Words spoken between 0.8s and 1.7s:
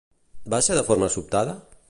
forma sobtada?